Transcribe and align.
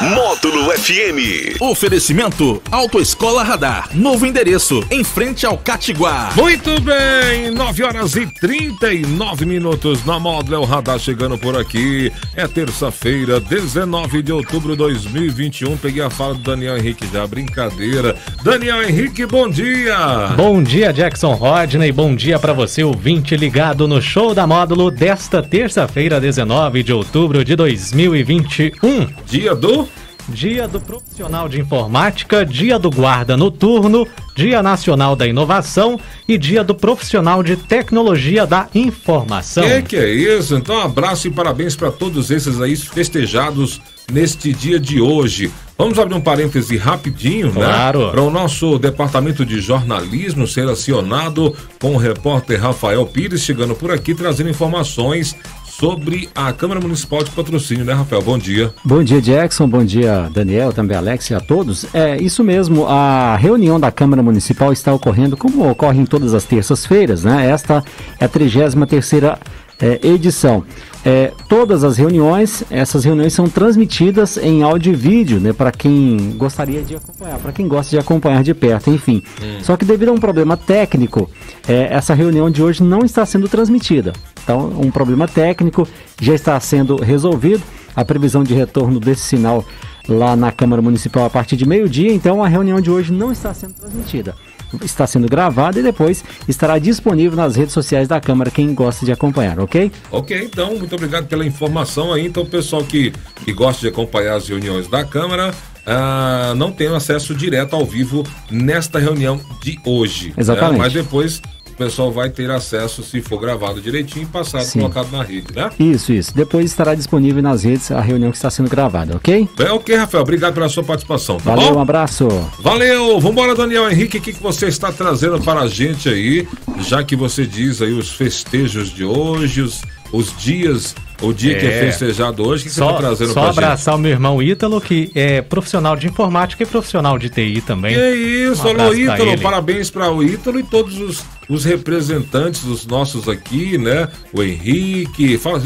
Módulo 0.00 0.72
FM. 0.78 1.60
Oferecimento 1.60 2.62
Autoescola 2.70 3.42
Radar. 3.42 3.90
Novo 3.92 4.24
endereço, 4.24 4.82
em 4.90 5.04
frente 5.04 5.44
ao 5.44 5.58
Catiguá. 5.58 6.30
Muito 6.34 6.80
bem, 6.80 7.50
9 7.50 7.82
horas 7.82 8.16
e 8.16 8.26
39 8.26 9.44
minutos 9.44 10.02
na 10.06 10.18
Módulo 10.18 10.64
Radar 10.64 10.98
chegando 10.98 11.36
por 11.36 11.54
aqui. 11.54 12.10
É 12.34 12.48
terça-feira, 12.48 13.38
19 13.38 14.22
de 14.22 14.32
outubro 14.32 14.70
de 14.72 14.78
2021. 14.78 15.76
Peguei 15.76 16.02
a 16.02 16.08
fala 16.08 16.32
do 16.32 16.40
Daniel 16.40 16.78
Henrique 16.78 17.06
já, 17.12 17.26
brincadeira. 17.26 18.16
Daniel 18.42 18.82
Henrique, 18.82 19.26
bom 19.26 19.50
dia. 19.50 20.28
Bom 20.34 20.62
dia, 20.62 20.94
Jackson 20.94 21.34
Rodney. 21.34 21.92
Bom 21.92 22.16
dia 22.16 22.38
para 22.38 22.54
você, 22.54 22.82
ouvinte 22.82 23.36
ligado 23.36 23.86
no 23.86 24.00
show 24.00 24.34
da 24.34 24.46
Módulo 24.46 24.90
desta 24.90 25.42
terça-feira, 25.42 26.18
19 26.18 26.82
de 26.82 26.92
outubro 26.94 27.44
de 27.44 27.54
2021. 27.54 29.06
Dia 29.26 29.54
do 29.54 29.89
Dia 30.30 30.68
do 30.68 30.80
Profissional 30.80 31.48
de 31.48 31.60
Informática, 31.60 32.46
Dia 32.46 32.78
do 32.78 32.90
Guarda 32.90 33.36
Noturno, 33.36 34.06
Dia 34.34 34.62
Nacional 34.62 35.16
da 35.16 35.26
Inovação 35.26 35.98
e 36.26 36.38
Dia 36.38 36.62
do 36.62 36.74
Profissional 36.74 37.42
de 37.42 37.56
Tecnologia 37.56 38.46
da 38.46 38.68
Informação. 38.74 39.64
Que 39.64 39.82
que 39.82 39.96
é 39.96 40.08
isso? 40.08 40.54
Então, 40.54 40.76
um 40.76 40.82
abraço 40.82 41.26
e 41.26 41.30
parabéns 41.30 41.74
para 41.74 41.90
todos 41.90 42.30
esses 42.30 42.60
aí 42.60 42.76
festejados 42.76 43.80
neste 44.10 44.52
dia 44.52 44.78
de 44.78 45.00
hoje. 45.00 45.50
Vamos 45.76 45.98
abrir 45.98 46.14
um 46.14 46.20
parêntese 46.20 46.76
rapidinho, 46.76 47.52
claro. 47.52 48.06
né? 48.06 48.10
Para 48.10 48.22
o 48.22 48.30
nosso 48.30 48.78
departamento 48.78 49.46
de 49.46 49.60
jornalismo 49.60 50.46
ser 50.46 50.68
acionado 50.68 51.56
com 51.80 51.94
o 51.94 51.96
repórter 51.96 52.60
Rafael 52.60 53.06
Pires 53.06 53.42
chegando 53.42 53.74
por 53.74 53.90
aqui 53.90 54.14
trazendo 54.14 54.50
informações 54.50 55.34
sobre 55.70 56.28
a 56.34 56.52
Câmara 56.52 56.80
Municipal 56.80 57.22
de 57.22 57.30
Patrocínio, 57.30 57.84
né, 57.84 57.92
Rafael? 57.92 58.20
Bom 58.20 58.36
dia. 58.36 58.74
Bom 58.84 59.02
dia, 59.02 59.20
Jackson. 59.22 59.68
Bom 59.68 59.84
dia, 59.84 60.28
Daniel, 60.32 60.72
também 60.72 60.96
Alex 60.96 61.30
e 61.30 61.34
a 61.34 61.40
todos. 61.40 61.86
É 61.94 62.20
isso 62.20 62.42
mesmo, 62.42 62.86
a 62.86 63.36
reunião 63.36 63.78
da 63.78 63.90
Câmara 63.92 64.22
Municipal 64.22 64.72
está 64.72 64.92
ocorrendo 64.92 65.36
como 65.36 65.70
ocorre 65.70 66.00
em 66.00 66.06
todas 66.06 66.34
as 66.34 66.44
terças-feiras, 66.44 67.24
né? 67.24 67.48
Esta 67.48 67.84
é 68.18 68.24
a 68.24 68.28
33 68.28 68.74
terceira 68.88 69.38
é, 69.80 69.98
edição. 70.06 70.64
É, 71.04 71.32
todas 71.48 71.82
as 71.82 71.96
reuniões, 71.96 72.62
essas 72.70 73.04
reuniões 73.04 73.32
são 73.32 73.48
transmitidas 73.48 74.36
em 74.36 74.62
áudio 74.62 74.92
e 74.92 74.96
vídeo, 74.96 75.40
né, 75.40 75.52
para 75.52 75.72
quem 75.72 76.34
gostaria 76.36 76.82
de 76.82 76.96
acompanhar, 76.96 77.38
para 77.38 77.52
quem 77.52 77.66
gosta 77.66 77.90
de 77.90 77.98
acompanhar 77.98 78.42
de 78.42 78.52
perto, 78.52 78.90
enfim. 78.90 79.22
Hum. 79.42 79.58
Só 79.62 79.76
que 79.78 79.84
devido 79.84 80.10
a 80.10 80.12
um 80.12 80.18
problema 80.18 80.58
técnico, 80.58 81.30
é, 81.66 81.88
essa 81.90 82.12
reunião 82.12 82.50
de 82.50 82.62
hoje 82.62 82.82
não 82.82 83.00
está 83.00 83.24
sendo 83.24 83.48
transmitida. 83.48 84.12
Então, 84.44 84.72
um 84.78 84.90
problema 84.90 85.26
técnico 85.26 85.88
já 86.20 86.34
está 86.34 86.58
sendo 86.60 86.96
resolvido. 86.96 87.62
A 87.96 88.04
previsão 88.04 88.44
de 88.44 88.54
retorno 88.54 89.00
desse 89.00 89.22
sinal 89.22 89.64
lá 90.08 90.36
na 90.36 90.52
Câmara 90.52 90.80
Municipal 90.80 91.24
a 91.24 91.30
partir 91.30 91.56
de 91.56 91.66
meio-dia, 91.66 92.12
então 92.12 92.42
a 92.42 92.46
reunião 92.46 92.80
de 92.80 92.90
hoje 92.90 93.12
não 93.12 93.32
está 93.32 93.52
sendo 93.52 93.74
transmitida 93.74 94.34
está 94.82 95.06
sendo 95.06 95.28
gravada 95.28 95.78
e 95.78 95.82
depois 95.82 96.24
estará 96.48 96.78
disponível 96.78 97.36
nas 97.36 97.56
redes 97.56 97.72
sociais 97.72 98.08
da 98.08 98.20
Câmara, 98.20 98.50
quem 98.50 98.74
gosta 98.74 99.04
de 99.04 99.12
acompanhar, 99.12 99.58
ok? 99.58 99.90
Ok, 100.10 100.40
então, 100.44 100.76
muito 100.76 100.94
obrigado 100.94 101.26
pela 101.26 101.44
informação 101.44 102.12
aí. 102.12 102.26
Então, 102.26 102.44
pessoal 102.46 102.84
que, 102.84 103.12
que 103.44 103.52
gosta 103.52 103.80
de 103.80 103.88
acompanhar 103.88 104.36
as 104.36 104.48
reuniões 104.48 104.88
da 104.88 105.04
Câmara, 105.04 105.52
ah, 105.86 106.54
não 106.56 106.70
tem 106.70 106.88
acesso 106.88 107.34
direto 107.34 107.74
ao 107.74 107.84
vivo 107.84 108.24
nesta 108.50 108.98
reunião 108.98 109.40
de 109.62 109.78
hoje. 109.84 110.28
Né? 110.28 110.34
Exatamente. 110.38 110.72
Né? 110.72 110.78
Mas 110.78 110.92
depois 110.92 111.42
pessoal 111.80 112.12
vai 112.12 112.28
ter 112.28 112.50
acesso, 112.50 113.02
se 113.02 113.22
for 113.22 113.40
gravado 113.40 113.80
direitinho, 113.80 114.26
passado, 114.26 114.64
Sim. 114.64 114.80
colocado 114.80 115.10
na 115.10 115.22
rede, 115.22 115.46
né? 115.56 115.70
Isso, 115.78 116.12
isso. 116.12 116.34
Depois 116.36 116.66
estará 116.66 116.94
disponível 116.94 117.42
nas 117.42 117.64
redes 117.64 117.90
a 117.90 118.02
reunião 118.02 118.30
que 118.30 118.36
está 118.36 118.50
sendo 118.50 118.68
gravada, 118.68 119.16
ok? 119.16 119.48
É 119.58 119.72
ok, 119.72 119.96
Rafael. 119.96 120.22
Obrigado 120.22 120.52
pela 120.52 120.68
sua 120.68 120.84
participação. 120.84 121.38
Tá 121.38 121.54
Valeu, 121.54 121.72
bom? 121.72 121.78
um 121.78 121.82
abraço. 121.82 122.28
Valeu. 122.58 123.18
Vambora, 123.18 123.54
Daniel 123.54 123.90
Henrique. 123.90 124.18
O 124.18 124.20
que, 124.20 124.34
que 124.34 124.42
você 124.42 124.66
está 124.66 124.92
trazendo 124.92 125.40
para 125.40 125.60
a 125.60 125.68
gente 125.68 126.06
aí? 126.10 126.46
Já 126.80 127.02
que 127.02 127.16
você 127.16 127.46
diz 127.46 127.80
aí 127.80 127.94
os 127.94 128.10
festejos 128.12 128.90
de 128.90 129.02
hoje, 129.02 129.62
os, 129.62 129.80
os 130.12 130.36
dias 130.36 130.94
o 131.22 131.32
dia 131.32 131.56
é. 131.56 131.60
que 131.60 131.66
é 131.66 131.80
festejado 131.80 132.46
hoje, 132.46 132.64
o 132.64 132.66
que, 132.66 132.74
só, 132.74 132.86
você 132.86 132.90
está 132.90 132.98
trazendo 132.98 133.32
Só 133.32 133.46
abraçar 133.48 133.92
gente? 133.92 133.98
o 133.98 134.02
meu 134.02 134.10
irmão 134.10 134.42
Ítalo, 134.42 134.80
que 134.80 135.10
é 135.14 135.42
profissional 135.42 135.94
de 135.94 136.06
informática 136.06 136.62
e 136.62 136.66
profissional 136.66 137.18
de 137.18 137.28
TI 137.28 137.60
também. 137.60 137.94
Que 137.94 138.10
isso, 138.50 138.66
um 138.66 138.70
alô 138.70 138.94
Ítalo, 138.94 139.38
parabéns 139.38 139.90
para 139.90 140.10
o 140.10 140.22
Ítalo 140.22 140.58
e 140.58 140.62
todos 140.62 140.98
os, 140.98 141.22
os 141.50 141.64
representantes 141.64 142.62
dos 142.62 142.86
nossos 142.86 143.28
aqui, 143.28 143.76
né? 143.76 144.08
O 144.32 144.40
Henrique, 144.40 145.36
fala, 145.36 145.58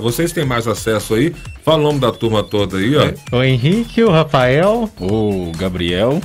vocês 0.00 0.32
têm 0.32 0.44
mais 0.44 0.68
acesso 0.68 1.14
aí? 1.14 1.34
Fala 1.64 1.78
o 1.78 1.84
nome 1.84 1.98
da 1.98 2.12
turma 2.12 2.42
toda 2.42 2.76
aí, 2.76 2.94
ó. 2.94 3.36
O 3.36 3.42
Henrique, 3.42 4.04
o 4.04 4.10
Rafael, 4.10 4.88
o 5.00 5.50
Gabriel. 5.56 6.20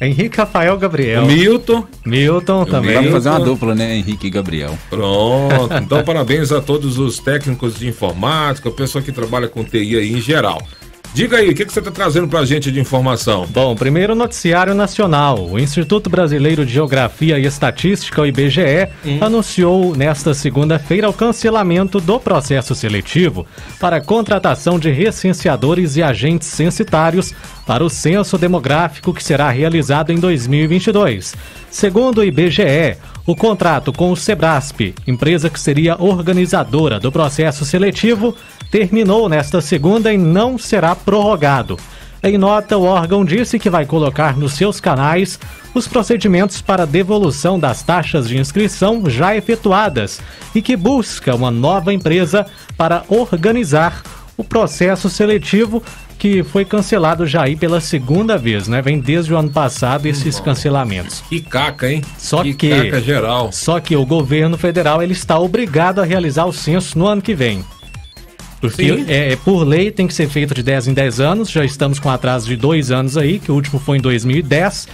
Henrique, 0.00 0.38
Rafael, 0.38 0.78
Gabriel. 0.78 1.24
O 1.24 1.26
Milton. 1.26 1.84
Milton 2.06 2.64
também. 2.64 2.94
Vamos 2.94 3.10
fazer 3.10 3.30
uma 3.30 3.40
dupla, 3.40 3.74
né? 3.74 3.96
Henrique 3.96 4.28
e 4.28 4.30
Gabriel. 4.30 4.78
Pronto. 4.88 5.74
Então, 5.82 6.04
parabéns 6.04 6.52
a 6.52 6.60
todos 6.60 6.98
os 6.98 7.18
técnicos 7.18 7.78
de 7.78 7.88
informática, 7.88 8.68
o 8.68 8.72
pessoal 8.72 9.02
que 9.02 9.10
trabalha 9.10 9.48
com 9.48 9.64
TI 9.64 9.96
aí 9.96 10.12
em 10.12 10.20
geral. 10.20 10.62
Diga 11.14 11.38
aí, 11.38 11.48
o 11.50 11.54
que, 11.54 11.64
que 11.64 11.72
você 11.72 11.78
está 11.80 11.90
trazendo 11.90 12.28
para 12.28 12.40
a 12.40 12.44
gente 12.44 12.70
de 12.70 12.78
informação? 12.78 13.46
Bom, 13.48 13.74
primeiro 13.74 14.14
noticiário 14.14 14.74
nacional. 14.74 15.48
O 15.50 15.58
Instituto 15.58 16.08
Brasileiro 16.08 16.64
de 16.64 16.72
Geografia 16.72 17.38
e 17.38 17.46
Estatística, 17.46 18.20
o 18.20 18.26
IBGE, 18.26 18.88
hum. 19.04 19.18
anunciou 19.20 19.96
nesta 19.96 20.34
segunda-feira 20.34 21.08
o 21.08 21.12
cancelamento 21.12 21.98
do 21.98 22.20
processo 22.20 22.74
seletivo 22.74 23.46
para 23.80 23.96
a 23.96 24.00
contratação 24.00 24.78
de 24.78 24.90
recenseadores 24.90 25.96
e 25.96 26.02
agentes 26.02 26.48
censitários 26.48 27.34
para 27.66 27.82
o 27.82 27.90
censo 27.90 28.38
demográfico 28.38 29.12
que 29.12 29.24
será 29.24 29.50
realizado 29.50 30.10
em 30.10 30.18
2022. 30.18 31.34
Segundo 31.70 32.18
o 32.18 32.24
IBGE, 32.24 32.96
o 33.28 33.36
contrato 33.36 33.92
com 33.92 34.10
o 34.10 34.16
Sebrasp, 34.16 34.94
empresa 35.06 35.50
que 35.50 35.60
seria 35.60 36.02
organizadora 36.02 36.98
do 36.98 37.12
processo 37.12 37.62
seletivo, 37.62 38.34
terminou 38.70 39.28
nesta 39.28 39.60
segunda 39.60 40.10
e 40.10 40.16
não 40.16 40.56
será 40.56 40.96
prorrogado. 40.96 41.78
Em 42.22 42.38
nota, 42.38 42.78
o 42.78 42.84
órgão 42.84 43.26
disse 43.26 43.58
que 43.58 43.68
vai 43.68 43.84
colocar 43.84 44.34
nos 44.34 44.54
seus 44.54 44.80
canais 44.80 45.38
os 45.74 45.86
procedimentos 45.86 46.62
para 46.62 46.86
devolução 46.86 47.60
das 47.60 47.82
taxas 47.82 48.26
de 48.26 48.38
inscrição 48.38 49.10
já 49.10 49.36
efetuadas 49.36 50.22
e 50.54 50.62
que 50.62 50.74
busca 50.74 51.34
uma 51.34 51.50
nova 51.50 51.92
empresa 51.92 52.46
para 52.78 53.04
organizar 53.10 54.02
o 54.38 54.42
processo 54.42 55.10
seletivo 55.10 55.82
que 56.18 56.42
foi 56.42 56.64
cancelado 56.64 57.26
já 57.26 57.44
aí 57.44 57.54
pela 57.54 57.80
segunda 57.80 58.36
vez, 58.36 58.66
né? 58.66 58.82
Vem 58.82 58.98
desde 58.98 59.32
o 59.32 59.36
ano 59.36 59.50
passado 59.50 60.06
esses 60.06 60.40
cancelamentos. 60.40 61.22
Que 61.28 61.40
caca, 61.40 61.90
hein? 61.90 62.02
Só 62.18 62.42
que, 62.42 62.54
que 62.54 62.70
caca 62.70 63.00
geral. 63.00 63.52
Só 63.52 63.78
que 63.78 63.96
o 63.96 64.04
governo 64.04 64.58
federal 64.58 65.02
ele 65.02 65.12
está 65.12 65.38
obrigado 65.38 66.00
a 66.00 66.04
realizar 66.04 66.44
o 66.46 66.52
censo 66.52 66.98
no 66.98 67.06
ano 67.06 67.22
que 67.22 67.34
vem. 67.34 67.64
Porque 68.60 69.04
é, 69.06 69.32
é, 69.32 69.36
por 69.36 69.62
lei 69.62 69.90
tem 69.90 70.06
que 70.06 70.14
ser 70.14 70.28
feito 70.28 70.52
de 70.52 70.62
10 70.64 70.88
em 70.88 70.94
10 70.94 71.20
anos, 71.20 71.50
já 71.50 71.64
estamos 71.64 72.00
com 72.00 72.10
atraso 72.10 72.46
de 72.48 72.56
dois 72.56 72.90
anos 72.90 73.16
aí, 73.16 73.38
que 73.38 73.52
o 73.52 73.54
último 73.54 73.78
foi 73.78 73.98
em 73.98 74.00
2010. 74.00 74.88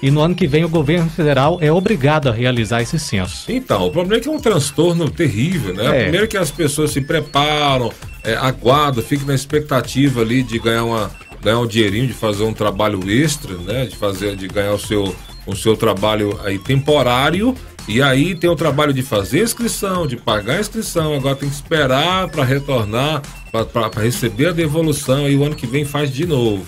E 0.00 0.10
no 0.10 0.20
ano 0.20 0.34
que 0.34 0.46
vem 0.46 0.64
o 0.64 0.68
governo 0.68 1.10
federal 1.10 1.58
é 1.60 1.72
obrigado 1.72 2.28
a 2.28 2.32
realizar 2.32 2.82
esse 2.82 2.98
censo. 2.98 3.50
Então, 3.50 3.86
o 3.86 3.90
problema 3.90 4.20
é 4.20 4.20
que 4.20 4.28
é 4.28 4.30
um 4.30 4.40
transtorno 4.40 5.10
terrível, 5.10 5.74
né? 5.74 5.86
É. 5.86 6.02
Primeiro 6.04 6.28
que 6.28 6.36
as 6.36 6.50
pessoas 6.50 6.92
se 6.92 7.00
preparam, 7.00 7.92
é, 8.22 8.34
aguardam, 8.34 9.02
ficam 9.02 9.26
na 9.26 9.34
expectativa 9.34 10.20
ali 10.20 10.42
de 10.42 10.58
ganhar, 10.58 10.84
uma, 10.84 11.10
ganhar 11.42 11.58
um 11.58 11.66
dinheirinho, 11.66 12.06
de 12.06 12.12
fazer 12.12 12.44
um 12.44 12.52
trabalho 12.52 13.00
extra, 13.10 13.56
né? 13.56 13.86
De 13.86 13.96
fazer, 13.96 14.36
de 14.36 14.46
ganhar 14.46 14.72
o 14.72 14.78
seu, 14.78 15.14
o 15.46 15.56
seu 15.56 15.76
trabalho 15.76 16.38
aí 16.44 16.58
temporário 16.58 17.56
e 17.88 18.02
aí 18.02 18.34
tem 18.34 18.50
o 18.50 18.54
trabalho 18.54 18.92
de 18.92 19.00
fazer 19.00 19.40
a 19.40 19.44
inscrição, 19.44 20.06
de 20.06 20.14
pagar 20.14 20.58
a 20.58 20.60
inscrição, 20.60 21.14
agora 21.14 21.34
tem 21.34 21.48
que 21.48 21.54
esperar 21.54 22.28
para 22.28 22.44
retornar, 22.44 23.22
para 23.50 24.02
receber 24.02 24.48
a 24.48 24.52
devolução 24.52 25.26
e 25.26 25.34
o 25.34 25.42
ano 25.42 25.56
que 25.56 25.66
vem 25.66 25.86
faz 25.86 26.12
de 26.12 26.26
novo. 26.26 26.66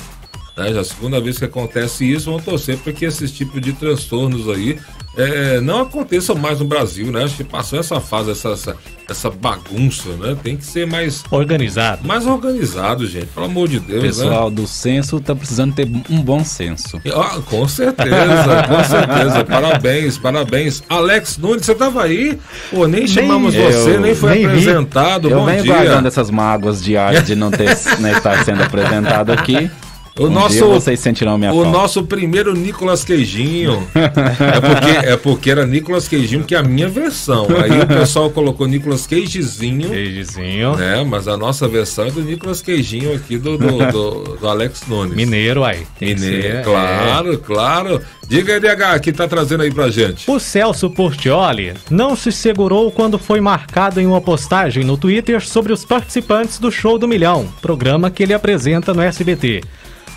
Né? 0.56 0.72
Já 0.72 0.78
é 0.78 0.80
a 0.80 0.84
segunda 0.84 1.20
vez 1.20 1.38
que 1.38 1.44
acontece 1.44 2.10
isso, 2.10 2.26
vamos 2.26 2.44
torcer 2.44 2.78
para 2.78 2.92
que 2.92 3.04
esses 3.04 3.30
tipos 3.32 3.60
de 3.60 3.72
transtornos 3.72 4.48
aí 4.48 4.78
é, 5.16 5.60
não 5.60 5.82
aconteçam 5.82 6.36
mais 6.36 6.60
no 6.60 6.64
Brasil, 6.64 7.10
né? 7.10 7.24
Acho 7.24 7.36
que 7.36 7.44
passou 7.44 7.78
essa 7.78 8.00
fase, 8.00 8.30
essa, 8.30 8.50
essa, 8.50 8.76
essa, 9.08 9.30
bagunça, 9.30 10.08
né? 10.10 10.36
Tem 10.40 10.56
que 10.56 10.64
ser 10.64 10.86
mais 10.86 11.24
organizado. 11.30 12.06
Mais 12.06 12.26
organizado, 12.26 13.06
gente, 13.06 13.26
pelo 13.26 13.46
amor 13.46 13.68
de 13.68 13.80
Deus. 13.80 13.98
O 13.98 14.02
né? 14.02 14.08
pessoal 14.08 14.48
né? 14.48 14.56
do 14.56 14.66
censo 14.68 15.20
tá 15.20 15.34
precisando 15.34 15.74
ter 15.74 15.88
um 16.08 16.22
bom 16.22 16.44
senso. 16.44 17.00
Ah, 17.12 17.40
com 17.44 17.66
certeza, 17.66 18.64
com 18.68 18.84
certeza. 18.84 19.44
Parabéns, 19.44 20.16
parabéns. 20.16 20.82
Alex 20.88 21.38
Nunes, 21.38 21.66
você 21.66 21.74
tava 21.74 22.04
aí? 22.04 22.38
Pô, 22.70 22.86
nem 22.86 23.06
chamamos 23.06 23.52
nem, 23.52 23.64
você, 23.64 23.96
eu, 23.96 24.00
nem 24.00 24.14
foi 24.14 24.34
nem 24.36 24.46
apresentado. 24.46 25.28
Vi. 25.28 25.34
Eu 25.34 25.40
bom 25.40 25.46
venho 25.46 25.62
dia. 25.64 25.74
guardando 25.74 26.06
essas 26.06 26.30
mágoas 26.30 26.82
diárias 26.82 27.26
de 27.26 27.34
não 27.34 27.50
ter 27.50 27.76
né, 27.98 28.12
estar 28.12 28.44
sendo 28.44 28.62
apresentado 28.62 29.32
aqui. 29.32 29.68
O 30.18 30.26
um 30.26 30.30
nosso, 30.30 30.66
vocês 30.66 30.98
sentirão 31.00 31.38
minha 31.38 31.52
O 31.52 31.62
falta. 31.62 31.70
nosso 31.70 32.04
primeiro 32.04 32.54
Nicolas 32.54 33.04
Queijinho. 33.04 33.88
é, 33.94 34.60
porque, 34.60 35.06
é 35.06 35.16
porque 35.16 35.50
era 35.50 35.66
Nicolas 35.66 36.08
Queijinho, 36.08 36.44
que 36.44 36.54
é 36.54 36.58
a 36.58 36.62
minha 36.62 36.88
versão. 36.88 37.46
Aí 37.62 37.80
o 37.80 37.86
pessoal 37.86 38.30
colocou 38.30 38.66
Nicolas 38.66 39.06
Queijezinho. 39.06 39.88
Queijezinho. 39.88 40.76
Né? 40.76 41.04
Mas 41.04 41.28
a 41.28 41.36
nossa 41.36 41.68
versão 41.68 42.06
é 42.06 42.10
do 42.10 42.22
Nicolas 42.22 42.60
Queijinho 42.60 43.14
aqui 43.14 43.38
do, 43.38 43.56
do, 43.56 43.78
do, 43.92 44.36
do 44.36 44.48
Alex 44.48 44.82
Nunes. 44.86 45.14
Mineiro 45.14 45.64
aí. 45.64 45.86
Mineiro, 46.00 46.42
ser, 46.42 46.62
claro, 46.64 47.32
é. 47.32 47.36
claro. 47.36 48.00
Diga 48.28 48.54
aí, 48.54 48.60
DH, 48.60 49.00
que 49.02 49.12
tá 49.12 49.26
trazendo 49.26 49.62
aí 49.62 49.72
pra 49.72 49.90
gente. 49.90 50.30
O 50.30 50.38
Celso 50.38 50.88
Portioli 50.90 51.74
não 51.90 52.14
se 52.14 52.30
segurou 52.30 52.92
quando 52.92 53.18
foi 53.18 53.40
marcado 53.40 54.00
em 54.00 54.06
uma 54.06 54.20
postagem 54.20 54.84
no 54.84 54.96
Twitter 54.96 55.44
sobre 55.44 55.72
os 55.72 55.84
participantes 55.84 56.58
do 56.58 56.70
Show 56.70 56.98
do 56.98 57.08
Milhão, 57.08 57.48
programa 57.60 58.10
que 58.10 58.22
ele 58.22 58.32
apresenta 58.34 58.94
no 58.94 59.02
SBT. 59.02 59.62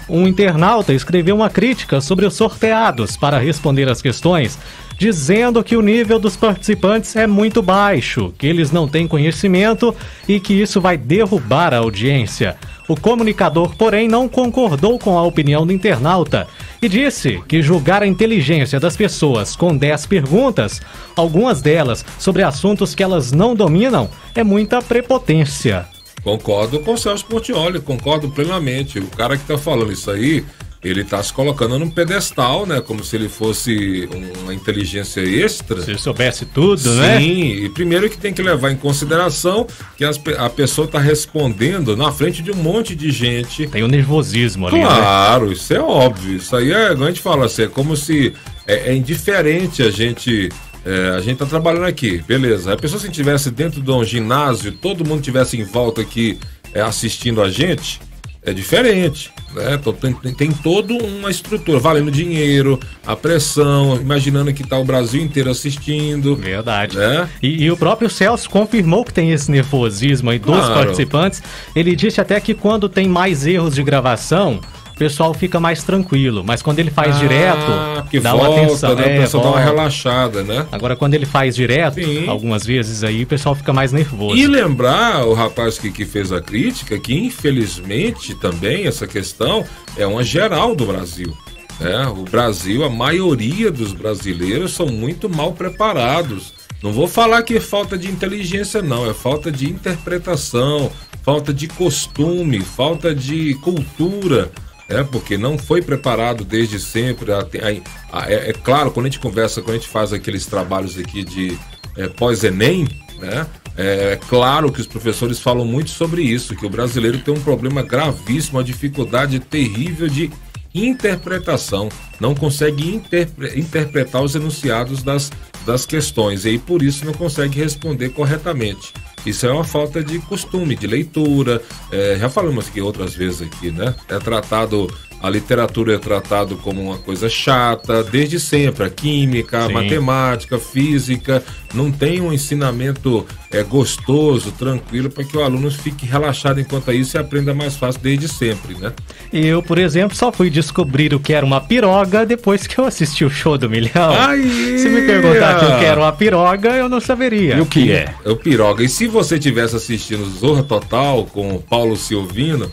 Um 0.10 0.28
internauta 0.28 0.94
escreveu 0.94 1.36
uma 1.36 1.50
crítica 1.50 2.02
sobre 2.02 2.26
os 2.26 2.34
sorteados 2.34 3.16
para 3.16 3.40
responder 3.40 3.90
às 3.90 4.02
questões, 4.02 4.60
dizendo 4.98 5.64
que 5.64 5.78
o 5.78 5.82
nível 5.82 6.20
dos 6.20 6.36
participantes 6.36 7.16
é 7.16 7.26
muito 7.26 7.62
baixo, 7.62 8.34
que 8.38 8.46
eles 8.46 8.72
não 8.72 8.88
têm 8.88 9.08
conhecimento 9.08 9.96
e 10.28 10.40
que 10.40 10.54
isso 10.54 10.82
vai 10.82 10.98
derrubar 10.98 11.74
a 11.74 11.78
audiência. 11.78 12.58
O 12.88 12.98
comunicador, 12.98 13.76
porém, 13.78 14.10
não 14.10 14.28
concordou 14.28 15.00
com 15.00 15.18
a 15.18 15.24
opinião 15.24 15.66
do 15.66 15.72
internauta 15.72 16.48
e 16.82 16.90
disse 16.90 17.42
que 17.48 17.62
julgar 17.62 18.04
a 18.04 18.08
inteligência 18.08 18.78
das 18.78 18.98
pessoas 18.98 19.56
com 19.56 19.76
10 19.76 20.06
perguntas, 20.06 20.82
algumas 21.16 21.62
delas 21.62 22.04
sobre 22.20 22.44
assuntos 22.44 22.94
que 22.94 23.02
elas 23.02 23.32
não 23.32 23.56
dominam, 23.56 24.10
é 24.36 24.44
muita 24.44 24.82
prepotência. 24.82 25.93
Concordo 26.24 26.80
com 26.80 26.94
o 26.94 26.98
Celso 26.98 27.26
Portioli, 27.26 27.82
concordo 27.82 28.30
plenamente. 28.30 29.00
O 29.00 29.08
cara 29.08 29.36
que 29.36 29.44
está 29.44 29.58
falando 29.58 29.92
isso 29.92 30.10
aí, 30.10 30.46
ele 30.84 31.02
está 31.02 31.22
se 31.24 31.34
colocando 31.34 31.78
num 31.80 31.90
pedestal, 31.90 32.66
né? 32.66 32.82
Como 32.82 33.04
se 33.04 33.16
ele 33.16 33.28
fosse 33.28 34.10
uma 34.42 34.54
inteligência 34.54 35.22
extra. 35.22 35.82
Se 35.82 35.92
ele 35.92 35.98
soubesse 35.98 36.46
tudo, 36.46 36.78
Sim, 36.78 36.98
né? 36.98 37.20
Sim, 37.20 37.42
e 37.66 37.70
primeiro 37.70 38.10
que 38.10 38.18
tem 38.18 38.34
que 38.34 38.42
levar 38.42 38.72
em 38.72 38.76
consideração 38.76 39.66
que 39.98 40.04
as, 40.04 40.20
a 40.38 40.50
pessoa 40.50 40.86
está 40.86 41.00
respondendo 41.00 41.96
na 41.96 42.12
frente 42.12 42.42
de 42.42 42.52
um 42.52 42.56
monte 42.56 42.96
de 42.96 43.12
gente. 43.12 43.68
Tem 43.68 43.84
um 43.84 43.88
nervosismo 43.88 44.68
ali. 44.68 44.80
Né? 44.80 44.86
Claro, 44.86 45.48
né? 45.48 45.54
isso 45.54 45.74
é 45.74 45.80
óbvio. 45.80 46.38
Isso 46.38 46.56
aí 46.56 46.72
é, 46.72 46.88
a 46.88 46.96
gente 46.96 47.22
fala 47.22 47.46
assim, 47.46 47.64
é 47.64 47.68
como 47.68 47.96
se 47.96 48.34
é, 48.68 48.92
é 48.92 48.96
indiferente 48.96 49.84
a 49.84 49.90
gente 49.90 50.50
é, 50.86 51.10
a 51.16 51.22
gente 51.22 51.38
tá 51.38 51.46
trabalhando 51.46 51.86
aqui, 51.86 52.24
beleza. 52.28 52.74
A 52.74 52.78
pessoa 52.78 53.00
se 53.00 53.08
estivesse 53.08 53.50
dentro 53.50 53.82
de 53.82 53.92
um 53.92 54.04
ginásio, 54.04 54.72
todo 54.72 55.06
mundo 55.06 55.22
tivesse 55.22 55.58
em 55.58 55.64
volta 55.64 56.02
aqui 56.02 56.38
é, 56.74 56.82
assistindo 56.82 57.42
a 57.42 57.50
gente, 57.50 58.02
é 58.46 58.52
diferente. 58.52 59.32
Né? 59.54 59.80
Tem, 60.02 60.14
tem, 60.14 60.34
tem 60.34 60.52
toda 60.52 60.94
uma 60.94 61.30
estrutura, 61.30 61.80
valendo 61.80 62.12
dinheiro, 62.12 62.80
a 63.06 63.16
pressão, 63.16 63.96
imaginando 63.96 64.54
que 64.54 64.68
tá 64.68 64.78
o 64.78 64.84
Brasil 64.84 65.22
inteiro 65.22 65.50
assistindo. 65.50 66.36
Verdade. 66.36 66.98
Né? 66.98 67.30
E, 67.42 67.64
e, 67.64 67.72
o 67.72 67.78
próprio 67.78 68.10
Celso 68.10 68.50
confirmou 68.50 69.06
que 69.06 69.14
tem 69.14 69.32
esse 69.32 69.50
nervosismo 69.50 70.30
aí 70.32 70.40
dos 70.40 70.56
claro. 70.56 70.74
participantes. 70.74 71.42
Ele 71.76 71.96
disse 71.96 72.20
até 72.20 72.40
que 72.40 72.54
quando 72.54 72.90
tem 72.90 73.08
mais 73.08 73.46
erros 73.46 73.76
de 73.76 73.84
gravação, 73.84 74.60
o 74.94 74.98
pessoal 74.98 75.34
fica 75.34 75.60
mais 75.60 75.84
tranquilo. 75.84 76.44
Mas 76.46 76.62
quando 76.62 76.80
ele 76.80 76.92
faz 76.92 77.16
ah, 77.16 77.20
direto, 77.20 78.22
dá 78.22 78.32
volta, 78.32 78.50
uma 78.50 78.64
atenção. 78.64 78.96
Né? 78.96 79.16
É, 79.16 79.22
pessoal 79.22 79.44
dá 79.44 79.50
uma 79.50 79.60
relaxada, 79.60 80.44
né? 80.44 80.68
Agora, 80.72 80.96
quando 80.96 81.16
ele 81.16 81.26
faz 81.26 81.56
direto, 81.56 81.96
Sim. 81.96 82.30
algumas 82.30 82.64
vezes 82.64 83.04
aí, 83.04 83.24
o 83.24 83.28
pessoal 83.28 83.56
fica 83.56 83.74
mais 83.74 83.92
nervoso. 83.92 84.38
E 84.38 84.46
lembrar 84.46 85.26
o 85.26 85.34
rapaz 85.34 85.80
que, 85.80 85.92
que 85.92 86.06
fez 86.06 86.32
a 86.32 86.40
crítica 86.40 86.98
que, 87.00 87.14
infelizmente, 87.14 88.36
também 88.36 88.86
essa 88.86 89.08
questão 89.08 89.66
é 89.98 90.06
uma 90.06 90.24
geral 90.24 90.76
do 90.76 90.86
Brasil. 90.86 91.36
É, 91.82 92.08
o 92.08 92.24
Brasil, 92.24 92.84
a 92.84 92.90
maioria 92.90 93.72
dos 93.72 93.94
brasileiros 93.94 94.74
são 94.74 94.86
muito 94.86 95.28
mal 95.28 95.54
preparados. 95.54 96.54
Não 96.84 96.94
vou 96.94 97.08
falar 97.08 97.42
que 97.42 97.56
é 97.56 97.60
falta 97.60 97.98
de 97.98 98.10
inteligência, 98.10 98.82
não, 98.82 99.10
é 99.10 99.14
falta 99.14 99.52
de 99.52 99.68
interpretação, 99.68 100.92
falta 101.24 101.52
de 101.52 101.68
costume, 101.68 102.60
falta 102.60 103.16
de 103.16 103.56
cultura 103.56 104.52
é 104.94 105.04
porque 105.04 105.38
não 105.38 105.58
foi 105.58 105.82
preparado 105.82 106.44
desde 106.44 106.80
sempre. 106.80 107.32
É, 107.32 108.50
é, 108.50 108.54
claro, 108.54 108.92
quando 108.92 109.08
a 109.08 109.10
gente 109.10 109.20
conversa, 109.20 109.62
quando 109.62 109.76
a 109.76 109.80
gente 109.80 109.90
faz 109.90 110.14
aqueles 110.14 110.46
trabalhos 110.46 110.98
aqui 110.98 111.24
de 111.24 111.58
é, 111.98 112.08
pós-ENEM, 112.08 112.88
né? 113.20 113.48
É, 113.76 114.14
é 114.14 114.20
claro 114.30 114.72
que 114.72 114.80
os 114.80 114.88
professores 114.88 115.40
falam 115.40 115.66
muito 115.66 115.90
sobre 115.90 116.22
isso, 116.22 116.56
que 116.56 116.66
o 116.66 116.70
brasileiro 116.70 117.20
tem 117.20 117.34
um 117.34 117.42
problema 117.42 117.82
gravíssimo, 117.82 118.58
uma 118.58 118.64
dificuldade 118.64 119.40
terrível 119.40 120.08
de 120.08 120.30
interpretação, 120.74 121.90
não 122.20 122.34
consegue 122.34 122.96
interpre 122.96 123.60
interpretar 123.60 124.24
os 124.24 124.36
enunciados 124.36 125.04
das, 125.04 125.32
das 125.66 125.86
questões 125.86 126.46
e 126.46 126.50
aí 126.50 126.60
por 126.60 126.82
isso 126.82 127.06
não 127.06 127.14
consegue 127.14 127.60
responder 127.60 128.10
corretamente. 128.10 128.92
Isso 129.26 129.46
é 129.46 129.52
uma 129.52 129.64
falta 129.64 130.04
de 130.04 130.20
costume, 130.20 130.76
de 130.76 130.88
leitura. 130.88 131.62
É, 131.92 132.18
já 132.20 132.30
falamos 132.30 132.68
aqui 132.68 132.82
outras 132.82 133.14
vezes 133.14 133.42
aqui, 133.42 133.72
né? 133.72 133.96
É 134.08 134.20
tratado 134.20 134.94
a 135.24 135.30
literatura 135.30 135.96
é 135.96 135.98
tratado 135.98 136.58
como 136.58 136.82
uma 136.82 136.98
coisa 136.98 137.30
chata 137.30 138.04
desde 138.04 138.42
sempre. 138.42 138.84
A 138.84 138.90
química, 138.90 139.64
a 139.64 139.70
matemática, 139.70 140.58
a 140.58 140.60
física 140.60 141.42
não 141.74 141.90
tem 141.90 142.20
um 142.20 142.34
ensinamento 142.34 143.26
é, 143.50 143.64
gostoso, 143.64 144.52
tranquilo, 144.52 145.10
para 145.10 145.24
que 145.24 145.38
o 145.38 145.42
aluno 145.42 145.72
fique 145.72 146.06
relaxado 146.06 146.60
enquanto 146.60 146.92
isso 146.92 147.16
e 147.16 147.20
aprenda 147.20 147.54
mais 147.54 147.78
fácil 147.78 148.02
desde 148.02 148.28
sempre, 148.28 148.76
né? 148.76 148.92
Eu, 149.32 149.64
por 149.64 149.78
exemplo, 149.78 150.14
só 150.14 150.30
fui 150.30 150.50
descobrir 150.50 151.14
o 151.14 151.20
que 151.22 151.32
era 151.32 151.46
uma 151.46 151.62
piroga 151.62 152.26
depois 152.26 152.68
que 152.68 152.78
eu 152.78 152.84
assisti 152.84 153.24
o 153.24 153.30
show 153.30 153.58
do 153.58 153.70
Milhão. 153.70 154.12
Aí, 154.28 154.78
se 154.78 154.90
me 154.90 155.04
perguntar 155.04 155.56
o 155.56 155.80
que 155.80 155.86
era 155.86 156.02
uma 156.02 156.12
piroga, 156.12 156.72
eu 156.72 156.90
não 156.90 157.00
saberia. 157.00 157.56
E 157.56 157.62
o 157.62 157.66
que 157.66 157.94
é? 157.94 158.14
É 158.26 158.30
o 158.30 158.36
piroga. 158.36 158.84
E 158.84 158.90
se 158.90 159.08
você 159.08 159.40
tivesse 159.40 159.74
assistindo 159.74 160.30
Zorra 160.38 160.64
Total 160.64 161.26
com 161.28 161.56
o 161.56 161.62
Paulo 161.62 161.96
Silvino, 161.96 162.70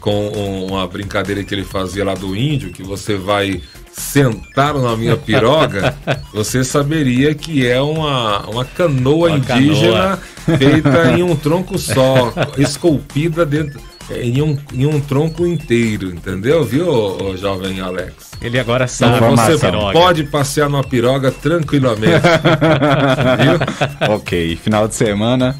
com 0.00 0.28
uma 0.66 0.86
brincadeira 0.86 1.42
que 1.44 1.54
ele 1.54 1.64
fazia 1.64 2.04
lá 2.04 2.14
do 2.14 2.36
índio, 2.36 2.72
que 2.72 2.82
você 2.82 3.16
vai 3.16 3.60
sentar 3.92 4.74
na 4.74 4.96
minha 4.96 5.16
piroga, 5.16 5.94
você 6.32 6.64
saberia 6.64 7.34
que 7.34 7.66
é 7.66 7.80
uma, 7.80 8.46
uma 8.48 8.64
canoa 8.64 9.28
uma 9.28 9.38
indígena 9.38 10.18
canoa. 10.46 10.58
feita 10.58 11.12
em 11.12 11.22
um 11.22 11.36
tronco 11.36 11.78
só, 11.78 12.32
esculpida 12.56 13.44
dentro 13.44 13.80
em 14.10 14.42
um, 14.42 14.58
em 14.72 14.86
um 14.86 15.00
tronco 15.00 15.46
inteiro, 15.46 16.10
entendeu? 16.10 16.64
Viu, 16.64 17.36
jovem 17.36 17.80
Alex? 17.80 18.32
Ele 18.42 18.58
agora 18.58 18.88
sabe. 18.88 19.16
Então 19.16 19.36
você 19.36 19.70
pode 19.92 20.24
passear 20.24 20.68
numa 20.68 20.82
piroga 20.82 21.30
tranquilamente. 21.30 22.20
viu? 23.38 24.14
Ok, 24.14 24.56
final 24.56 24.88
de 24.88 24.94
semana 24.94 25.56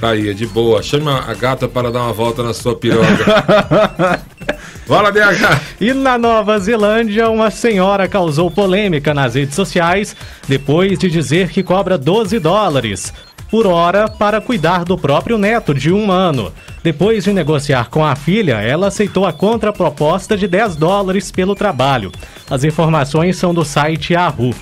Tá 0.00 0.10
aí, 0.10 0.30
é 0.30 0.32
de 0.32 0.46
boa. 0.46 0.82
Chama 0.82 1.24
a 1.26 1.34
gata 1.34 1.68
para 1.68 1.90
dar 1.90 2.02
uma 2.02 2.12
volta 2.12 2.42
na 2.42 2.54
sua 2.54 2.76
piroga. 2.76 3.06
Fala, 4.86 5.12
DH! 5.12 5.60
E 5.80 5.94
na 5.94 6.18
Nova 6.18 6.58
Zelândia, 6.58 7.28
uma 7.28 7.50
senhora 7.50 8.08
causou 8.08 8.50
polêmica 8.50 9.14
nas 9.14 9.34
redes 9.34 9.54
sociais 9.54 10.16
depois 10.48 10.98
de 10.98 11.08
dizer 11.08 11.50
que 11.50 11.62
cobra 11.62 11.96
12 11.96 12.38
dólares 12.40 13.12
por 13.50 13.66
hora 13.66 14.08
para 14.08 14.40
cuidar 14.40 14.84
do 14.84 14.96
próprio 14.96 15.36
neto 15.36 15.74
de 15.74 15.92
um 15.92 16.10
ano. 16.10 16.52
Depois 16.82 17.24
de 17.24 17.32
negociar 17.32 17.90
com 17.90 18.04
a 18.04 18.14
filha, 18.14 18.60
ela 18.60 18.86
aceitou 18.86 19.26
a 19.26 19.32
contraproposta 19.32 20.36
de 20.36 20.46
10 20.46 20.76
dólares 20.76 21.30
pelo 21.30 21.54
trabalho. 21.54 22.12
As 22.48 22.64
informações 22.64 23.36
são 23.36 23.52
do 23.52 23.64
site 23.64 24.12
Yahoo. 24.12 24.54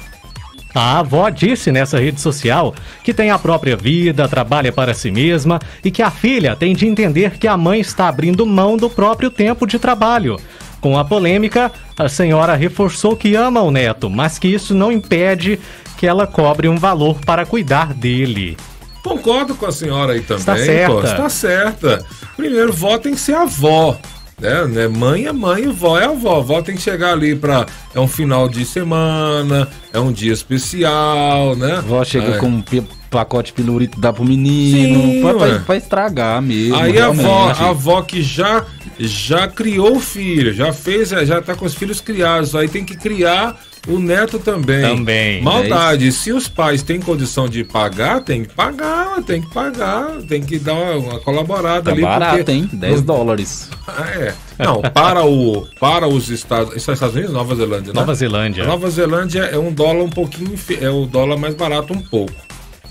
A 0.75 0.99
avó 0.99 1.29
disse 1.31 1.73
nessa 1.73 1.99
rede 1.99 2.21
social 2.21 2.75
que 3.03 3.15
tem 3.15 3.31
a 3.31 3.39
própria 3.39 3.77
vida, 3.77 4.29
trabalha 4.29 4.71
para 4.71 4.95
si 4.95 5.11
mesma 5.11 5.59
e 5.85 5.91
que 5.91 6.03
a 6.03 6.11
filha 6.11 6.55
tem 6.55 6.75
de 6.75 6.87
entender 6.87 7.39
que 7.39 7.49
a 7.49 7.57
mãe 7.57 7.81
está 7.81 8.09
abrindo 8.09 8.47
mão 8.47 8.77
do 8.77 8.91
próprio 8.91 9.31
tempo 9.31 9.67
de 9.67 9.79
trabalho. 9.79 10.39
Com 10.81 10.97
a 10.97 11.05
polêmica, 11.05 11.73
a 11.99 12.09
senhora 12.09 12.55
reforçou 12.55 13.17
que 13.17 13.35
ama 13.35 13.61
o 13.63 13.71
neto, 13.71 14.09
mas 14.09 14.39
que 14.39 14.47
isso 14.47 14.75
não 14.75 14.93
impede 14.93 15.59
que 15.97 16.07
ela 16.07 16.27
cobre 16.27 16.69
um 16.69 16.77
valor 16.77 17.19
para 17.27 17.45
cuidar 17.45 17.93
dele. 17.93 18.57
Concordo 19.03 19.55
com 19.55 19.67
a 19.67 19.73
senhora 19.73 20.13
aí 20.13 20.21
também. 20.21 20.41
Está 20.41 20.57
certa. 20.57 20.93
Pô, 20.93 21.03
está 21.03 21.29
certa. 21.29 22.07
Primeiro, 22.37 22.73
vó 22.73 22.99
tem 22.99 23.15
que 23.15 23.21
ser 23.21 23.35
avó. 23.35 23.99
Né, 24.39 24.65
né? 24.67 24.89
Mãe 24.89 25.27
é 25.27 25.33
mãe, 25.33 25.69
vó 25.69 25.99
é 25.99 26.05
avó. 26.05 26.41
Vó 26.41 26.63
tem 26.63 26.77
que 26.77 26.83
chegar 26.83 27.13
ali 27.13 27.35
para 27.35 27.67
é 27.95 27.99
um 27.99 28.07
final 28.07 28.49
de 28.49 28.65
semana, 28.65 29.69
é 29.93 29.99
um 29.99 30.13
dia 30.13 30.33
especial, 30.33 31.57
né? 31.57 31.83
Vó 31.87 32.05
chega 32.05 32.37
é. 32.37 32.39
com 32.39 32.47
um 32.47 32.63
pacote 33.11 33.53
pirulito 33.53 33.99
dá 33.99 34.13
pro 34.13 34.25
menino, 34.25 35.01
Sim, 35.01 35.23
pra, 35.23 35.35
pra, 35.35 35.59
pra, 35.61 35.77
estragar 35.77 36.41
mesmo. 36.43 36.77
Aí 36.77 36.99
a 36.99 37.07
avó, 37.07 37.51
a 37.51 37.71
avó 37.71 38.03
que 38.03 38.23
já 38.23 38.65
já 38.99 39.47
criou 39.47 39.97
o 39.97 40.01
filho, 40.01 40.53
já 40.53 40.73
fez, 40.73 41.11
já 41.11 41.41
tá 41.41 41.55
com 41.55 41.65
os 41.65 41.75
filhos 41.75 42.01
criados, 42.01 42.55
aí 42.55 42.69
tem 42.69 42.85
que 42.85 42.97
criar 42.97 43.57
o 43.87 43.99
neto 43.99 44.39
também. 44.39 44.83
Também. 44.83 45.43
Maldade. 45.43 46.09
É 46.09 46.11
Se 46.11 46.33
os 46.33 46.49
pais 46.49 46.83
têm 46.83 47.01
condição 47.01 47.49
de 47.49 47.65
pagar, 47.65 48.21
tem 48.21 48.45
que 48.45 48.55
pagar, 48.55 49.23
tem 49.23 49.41
que 49.41 49.49
pagar, 49.53 50.23
tem 50.29 50.43
que 50.43 50.59
dar 50.59 50.75
uma, 50.75 50.97
uma 50.97 51.21
colaborada 51.21 51.83
tá 51.83 51.91
ali. 51.93 52.03
barato, 52.03 52.37
porque... 52.39 52.53
hein? 52.53 52.69
10 52.73 53.03
dólares. 53.03 53.71
Ah, 53.87 54.11
é. 54.11 54.35
Não, 54.59 54.83
para, 54.83 55.25
o, 55.25 55.67
para 55.81 56.09
os 56.09 56.29
Estados, 56.29 56.77
Estados 56.77 57.15
Unidos, 57.15 57.33
Nova 57.33 57.55
Zelândia, 57.55 57.93
né? 57.93 58.01
Nova 58.01 58.15
Zelândia. 58.15 58.65
A 58.65 58.67
Nova 58.67 58.91
Zelândia 58.91 59.43
é 59.45 59.59
um 59.59 59.73
dólar 59.73 60.03
um 60.03 60.11
pouquinho, 60.11 60.55
é 60.81 60.91
o 60.91 61.07
dólar 61.07 61.37
mais 61.37 61.55
barato 61.55 61.93
um 61.93 62.01
pouco. 62.01 62.35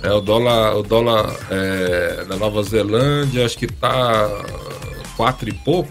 É 0.01 0.11
o 0.11 0.21
dólar, 0.21 0.75
o 0.77 0.83
dólar 0.83 1.35
é, 1.49 2.25
na 2.29 2.35
Nova 2.35 2.61
Zelândia, 2.63 3.45
acho 3.45 3.57
que 3.57 3.67
tá 3.67 4.29
quatro 5.15 5.49
e 5.49 5.53
pouco. 5.53 5.89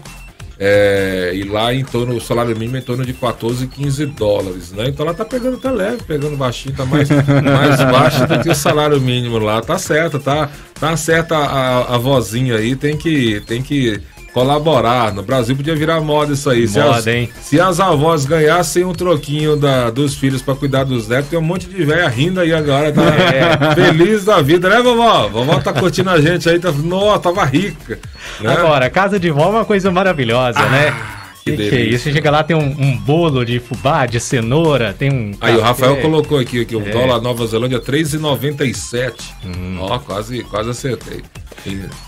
É, 0.59 1.33
e 1.35 1.43
lá 1.43 1.71
em 1.71 1.83
torno, 1.83 2.15
o 2.15 2.21
salário 2.21 2.57
mínimo 2.57 2.77
é 2.77 2.79
em 2.79 2.83
torno 2.83 3.05
de 3.05 3.13
14, 3.13 3.67
15 3.67 4.05
dólares, 4.07 4.71
né? 4.71 4.87
Então 4.87 5.05
ela 5.05 5.13
tá 5.13 5.23
pegando, 5.23 5.57
tá 5.57 5.69
leve, 5.69 6.03
pegando 6.03 6.35
baixinho, 6.35 6.75
tá 6.75 6.83
mais, 6.83 7.07
mais 7.09 7.77
baixo 7.79 8.25
do 8.25 8.39
que 8.41 8.49
o 8.49 8.55
salário 8.55 8.99
mínimo 8.99 9.37
lá. 9.37 9.61
Tá 9.61 9.77
certo, 9.77 10.17
tá, 10.17 10.49
tá 10.79 10.97
certa 10.97 11.37
a, 11.37 11.95
a 11.95 11.97
vozinha 11.97 12.55
aí, 12.55 12.75
tem 12.75 12.97
que, 12.97 13.39
tem 13.41 13.61
que 13.61 14.01
colaborar. 14.33 15.13
No 15.13 15.23
Brasil 15.23 15.55
podia 15.55 15.75
virar 15.75 15.99
moda 16.01 16.33
isso 16.33 16.49
aí. 16.49 16.67
Moda, 16.67 16.71
se 16.71 16.79
as, 16.79 17.07
hein? 17.07 17.29
Se 17.41 17.59
as 17.59 17.79
avós 17.79 18.25
ganhassem 18.25 18.83
um 18.83 18.93
troquinho 18.93 19.55
da, 19.55 19.89
dos 19.89 20.15
filhos 20.15 20.41
para 20.41 20.55
cuidar 20.55 20.83
dos 20.83 21.07
netos, 21.07 21.29
tem 21.29 21.39
um 21.39 21.41
monte 21.41 21.67
de 21.67 21.83
velha 21.83 22.07
rindo 22.07 22.39
aí 22.39 22.53
agora, 22.53 22.91
tá 22.91 23.01
é. 23.03 23.75
feliz 23.75 24.25
da 24.25 24.41
vida, 24.41 24.69
né, 24.69 24.81
vovó? 24.81 25.27
Vovó 25.27 25.59
tá 25.59 25.73
curtindo 25.73 26.09
a 26.09 26.21
gente 26.21 26.47
aí, 26.49 26.59
tá, 26.59 26.71
nossa, 26.71 27.19
tava 27.19 27.43
rica. 27.45 27.99
Né? 28.39 28.53
Agora, 28.53 28.89
casa 28.89 29.19
de 29.19 29.29
vó 29.31 29.45
é 29.45 29.49
uma 29.49 29.65
coisa 29.65 29.91
maravilhosa, 29.91 30.59
ah. 30.59 30.69
né? 30.69 31.16
Que, 31.51 31.63
que, 31.63 31.69
que 31.69 31.75
é 31.75 31.81
isso? 31.81 32.03
Você 32.05 32.13
chega 32.13 32.31
lá, 32.31 32.43
tem 32.43 32.55
um, 32.55 32.75
um, 32.79 32.97
bolo 32.97 33.45
de 33.45 33.59
fubá, 33.59 34.05
de 34.05 34.19
cenoura, 34.19 34.93
tem 34.93 35.11
um. 35.11 35.31
Aí 35.41 35.53
café. 35.53 35.57
o 35.57 35.61
Rafael 35.61 35.97
colocou 35.97 36.39
aqui 36.39 36.65
que 36.65 36.75
o 36.75 36.87
é. 36.87 36.91
dólar 36.91 37.21
Nova 37.21 37.45
Zelândia 37.47 37.79
3,97. 37.79 39.13
Hum. 39.45 39.77
Ó, 39.79 39.99
quase, 39.99 40.43
quase 40.43 40.69
acertei. 40.69 41.23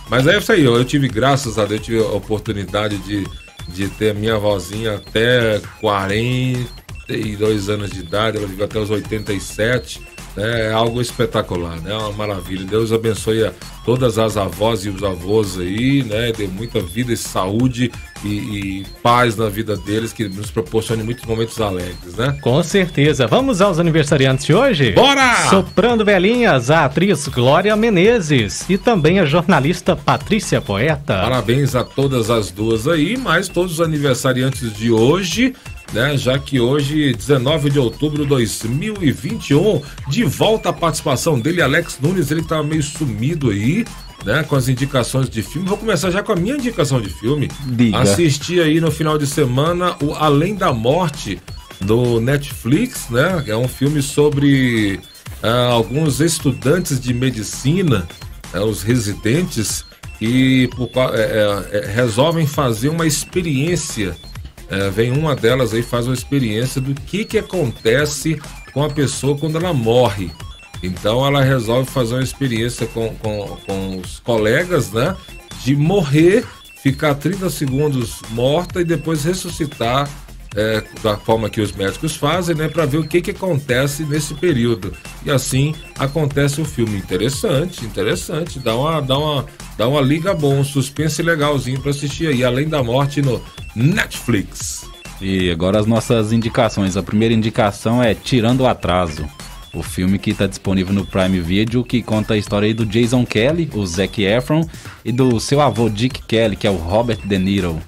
Mas 0.09 0.25
é 0.27 0.37
isso 0.37 0.51
aí, 0.51 0.63
eu 0.63 0.85
tive, 0.85 1.07
graças 1.07 1.57
a 1.59 1.65
Deus, 1.65 1.81
tive 1.81 1.99
a 1.99 2.07
oportunidade 2.07 2.97
de, 2.99 3.27
de 3.67 3.87
ter 3.89 4.11
a 4.11 4.13
minha 4.13 4.37
vozinha 4.37 4.95
até 4.95 5.59
42 5.81 7.69
anos 7.69 7.89
de 7.89 7.99
idade, 7.99 8.37
ela 8.37 8.47
viveu 8.47 8.65
até 8.65 8.79
os 8.79 8.89
87 8.89 10.01
é 10.37 10.71
algo 10.71 11.01
espetacular, 11.01 11.79
né? 11.81 11.91
É 11.91 11.95
uma 11.95 12.11
maravilha. 12.11 12.65
Deus 12.65 12.91
abençoe 12.91 13.45
a 13.45 13.53
todas 13.83 14.17
as 14.17 14.37
avós 14.37 14.85
e 14.85 14.89
os 14.89 15.03
avós 15.03 15.59
aí, 15.59 16.03
né? 16.03 16.31
Dê 16.31 16.47
muita 16.47 16.79
vida 16.79 17.11
e 17.11 17.17
saúde 17.17 17.91
e, 18.23 18.27
e, 18.27 18.85
paz 19.01 19.35
na 19.35 19.49
vida 19.49 19.75
deles, 19.77 20.13
que 20.13 20.27
nos 20.27 20.51
proporcione 20.51 21.03
muitos 21.03 21.25
momentos 21.25 21.59
alegres, 21.59 22.15
né? 22.17 22.37
Com 22.41 22.61
certeza. 22.63 23.27
Vamos 23.27 23.61
aos 23.61 23.79
aniversariantes 23.79 24.45
de 24.45 24.53
hoje? 24.53 24.91
Bora! 24.91 25.49
Soprando 25.49 26.03
velhinhas, 26.03 26.69
a 26.69 26.85
atriz 26.85 27.27
Glória 27.27 27.75
Menezes 27.75 28.65
e 28.69 28.77
também 28.77 29.19
a 29.19 29.25
jornalista 29.25 29.95
Patrícia 29.95 30.61
Poeta. 30.61 31.21
Parabéns 31.21 31.75
a 31.75 31.83
todas 31.83 32.29
as 32.29 32.51
duas 32.51 32.87
aí, 32.87 33.17
mas 33.17 33.47
todos 33.47 33.73
os 33.73 33.81
aniversariantes 33.81 34.73
de 34.73 34.91
hoje 34.91 35.53
né? 35.93 36.17
Já 36.17 36.37
que 36.37 36.59
hoje, 36.59 37.13
19 37.13 37.69
de 37.69 37.79
outubro 37.79 38.23
de 38.23 38.29
2021, 38.29 39.81
de 40.07 40.23
volta 40.23 40.69
a 40.69 40.73
participação 40.73 41.39
dele, 41.39 41.61
Alex 41.61 41.97
Nunes, 42.01 42.31
ele 42.31 42.41
estava 42.41 42.63
meio 42.63 42.83
sumido 42.83 43.49
aí. 43.49 43.85
Né, 44.25 44.43
com 44.43 44.55
as 44.55 44.67
indicações 44.67 45.29
de 45.29 45.41
filme. 45.41 45.67
Vou 45.67 45.77
começar 45.77 46.11
já 46.11 46.21
com 46.21 46.33
a 46.33 46.35
minha 46.35 46.55
indicação 46.55 46.99
de 46.99 47.09
filme. 47.09 47.49
Diga. 47.65 47.99
Assisti 47.99 48.59
aí 48.59 48.81
no 48.81 48.91
final 48.91 49.17
de 49.17 49.25
semana 49.25 49.95
o 50.03 50.13
Além 50.13 50.55
da 50.55 50.73
Morte 50.73 51.41
do 51.81 52.19
Netflix, 52.19 53.09
né? 53.09 53.43
É 53.47 53.55
um 53.55 53.67
filme 53.67 54.01
sobre 54.01 54.99
uh, 55.43 55.71
alguns 55.71 56.19
estudantes 56.19 56.99
de 56.99 57.13
medicina, 57.13 58.07
uh, 58.53 58.59
os 58.59 58.83
residentes, 58.83 59.85
que 60.17 60.67
por, 60.75 60.89
uh, 60.89 61.93
resolvem 61.93 62.45
fazer 62.45 62.89
uma 62.89 63.07
experiência 63.07 64.15
vem 64.93 65.11
uma 65.11 65.35
delas 65.35 65.73
aí 65.73 65.81
faz 65.81 66.05
uma 66.05 66.13
experiência 66.13 66.79
do 66.79 66.93
que 66.93 67.25
que 67.25 67.39
acontece 67.39 68.39
com 68.71 68.83
a 68.83 68.89
pessoa 68.89 69.35
quando 69.35 69.57
ela 69.57 69.73
morre. 69.73 70.29
Então 70.81 71.25
ela 71.25 71.43
resolve 71.43 71.89
fazer 71.89 72.15
uma 72.15 72.23
experiência 72.23 72.87
com, 72.87 73.13
com, 73.15 73.57
com 73.65 73.97
os 73.97 74.19
colegas, 74.19 74.91
né? 74.91 75.15
De 75.63 75.75
morrer, 75.75 76.45
ficar 76.81 77.15
30 77.15 77.49
segundos 77.49 78.21
morta 78.31 78.81
e 78.81 78.85
depois 78.85 79.23
ressuscitar 79.23 80.09
é, 80.55 80.83
da 81.03 81.15
forma 81.17 81.49
que 81.49 81.61
os 81.61 81.71
médicos 81.71 82.15
fazem, 82.15 82.55
né, 82.55 82.67
para 82.67 82.85
ver 82.85 82.97
o 82.97 83.07
que, 83.07 83.21
que 83.21 83.31
acontece 83.31 84.03
nesse 84.03 84.33
período. 84.33 84.93
E 85.25 85.29
assim 85.29 85.75
acontece 85.97 86.59
o 86.61 86.65
filme. 86.65 86.97
Interessante, 86.97 87.85
interessante. 87.85 88.59
Dá 88.59 88.75
uma, 88.75 89.01
dá 89.01 89.17
uma, 89.17 89.45
dá 89.77 89.87
uma 89.87 90.01
liga 90.01 90.33
bom, 90.33 90.59
um 90.59 90.63
suspense 90.63 91.21
legalzinho 91.21 91.79
para 91.79 91.91
assistir 91.91 92.27
aí, 92.27 92.43
além 92.43 92.67
da 92.67 92.81
morte 92.81 93.21
no 93.21 93.41
Netflix. 93.75 94.87
E 95.21 95.51
agora 95.51 95.79
as 95.79 95.85
nossas 95.85 96.31
indicações. 96.31 96.95
A 96.95 97.03
primeira 97.03 97.33
indicação 97.33 98.01
é 98.01 98.15
Tirando 98.15 98.61
o 98.61 98.67
Atraso. 98.67 99.27
O 99.73 99.83
filme 99.83 100.17
que 100.17 100.31
está 100.31 100.47
disponível 100.47 100.93
no 100.93 101.05
Prime 101.05 101.39
Video, 101.39 101.83
que 101.83 102.01
conta 102.01 102.33
a 102.33 102.37
história 102.37 102.73
do 102.73 102.85
Jason 102.85 103.25
Kelly, 103.25 103.69
o 103.73 103.85
Zac 103.85 104.23
Efron, 104.23 104.67
e 105.05 105.11
do 105.11 105.39
seu 105.39 105.61
avô 105.61 105.89
Dick 105.89 106.23
Kelly, 106.23 106.55
que 106.55 106.65
é 106.65 106.71
o 106.71 106.75
Robert 106.75 107.19
De 107.23 107.37
Niro. 107.37 107.79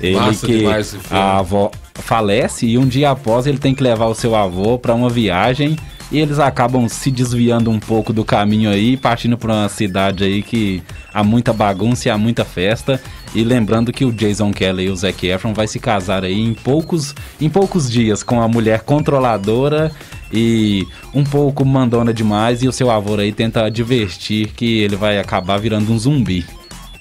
Ele 0.00 0.16
Massa 0.16 0.46
que 0.46 0.64
a 1.10 1.38
avó 1.38 1.70
falece 1.94 2.66
e 2.66 2.76
um 2.76 2.86
dia 2.86 3.10
após 3.10 3.46
ele 3.46 3.58
tem 3.58 3.74
que 3.74 3.82
levar 3.82 4.06
o 4.06 4.14
seu 4.14 4.34
avô 4.34 4.78
para 4.78 4.94
uma 4.94 5.08
viagem 5.08 5.76
e 6.12 6.18
eles 6.18 6.38
acabam 6.38 6.88
se 6.88 7.10
desviando 7.10 7.70
um 7.70 7.80
pouco 7.80 8.12
do 8.12 8.24
caminho 8.24 8.70
aí, 8.70 8.96
partindo 8.96 9.38
para 9.38 9.52
uma 9.52 9.68
cidade 9.68 10.22
aí 10.22 10.42
que 10.42 10.82
há 11.12 11.24
muita 11.24 11.52
bagunça 11.52 12.08
e 12.08 12.10
há 12.10 12.18
muita 12.18 12.44
festa. 12.44 13.00
E 13.34 13.42
lembrando 13.42 13.92
que 13.92 14.04
o 14.04 14.12
Jason 14.12 14.52
Kelly 14.52 14.84
e 14.84 14.90
o 14.90 14.96
Zac 14.96 15.26
Efron 15.26 15.52
vai 15.52 15.66
se 15.66 15.80
casar 15.80 16.22
aí 16.24 16.38
em 16.38 16.54
poucos, 16.54 17.14
em 17.40 17.48
poucos 17.48 17.90
dias 17.90 18.22
com 18.22 18.40
a 18.40 18.46
mulher 18.46 18.82
controladora 18.82 19.90
e 20.34 20.86
um 21.14 21.22
pouco 21.22 21.64
mandona 21.64 22.12
demais 22.12 22.62
e 22.62 22.68
o 22.68 22.72
seu 22.72 22.90
avô 22.90 23.14
aí 23.14 23.32
tenta 23.32 23.64
advertir 23.64 24.48
que 24.48 24.80
ele 24.80 24.96
vai 24.96 25.18
acabar 25.18 25.58
virando 25.58 25.92
um 25.92 25.98
zumbi. 25.98 26.44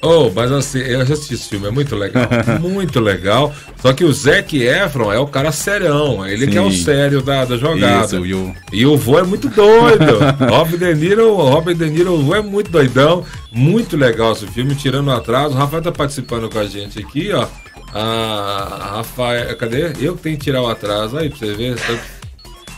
Oh, 0.06 0.30
mas 0.36 0.52
assim, 0.52 0.80
eu 0.80 1.06
já 1.06 1.14
assisti 1.14 1.34
esse 1.34 1.48
filme, 1.48 1.66
é 1.66 1.72
muito 1.72 1.96
legal. 1.96 2.28
muito 2.60 3.00
legal. 3.00 3.56
Só 3.82 3.94
que 3.94 4.04
o 4.04 4.12
Zac 4.12 4.62
Efron 4.62 5.14
é 5.14 5.18
o 5.18 5.26
cara 5.26 5.50
serão. 5.50 6.28
Ele 6.28 6.44
Sim. 6.44 6.52
que 6.52 6.58
é 6.58 6.62
o 6.62 6.72
sério 6.72 7.22
da, 7.22 7.46
da 7.46 7.56
jogada. 7.56 8.06
Isso, 8.06 8.26
e, 8.26 8.34
o... 8.34 8.54
e 8.74 8.86
o 8.86 8.98
vô 8.98 9.18
é 9.18 9.24
muito 9.24 9.48
doido. 9.48 10.20
Robert 10.52 10.78
De 10.78 10.94
Niro, 10.94 11.34
Robert 11.36 11.76
De 11.76 11.90
Niro, 11.90 12.16
o 12.16 12.22
vô 12.22 12.36
é 12.36 12.42
muito 12.42 12.70
doidão. 12.70 13.24
Muito 13.50 13.96
legal 13.96 14.34
esse 14.34 14.46
filme, 14.48 14.76
tirando 14.76 15.08
o 15.08 15.12
atraso. 15.12 15.56
O 15.56 15.58
Rafael 15.58 15.82
tá 15.82 15.92
participando 15.92 16.50
com 16.50 16.60
a 16.60 16.66
gente 16.66 17.00
aqui, 17.00 17.32
ó. 17.32 17.48
Ah, 17.94 18.96
Rafael, 18.96 19.56
cadê? 19.56 19.94
Eu 20.02 20.18
que 20.18 20.24
tenho 20.24 20.38
que 20.38 20.44
tirar 20.44 20.64
o 20.64 20.68
atraso 20.68 21.18
aí 21.18 21.30
pra 21.30 21.40
você 21.40 21.54
ver. 21.54 21.76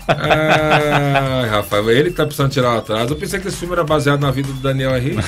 Ah, 0.08 1.48
Rafael, 1.50 1.90
ele 1.92 2.12
tá 2.12 2.26
precisando 2.26 2.52
tirar 2.52 2.76
o 2.76 2.78
atraso. 2.78 3.14
Eu 3.14 3.18
pensei 3.18 3.40
que 3.40 3.48
esse 3.48 3.58
filme 3.58 3.74
era 3.74 3.84
baseado 3.84 4.22
na 4.22 4.32
vida 4.32 4.48
do 4.48 4.60
Daniel 4.60 4.96
Henrique. 4.96 5.18